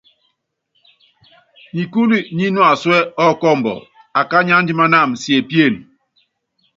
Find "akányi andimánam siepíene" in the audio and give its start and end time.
4.19-5.79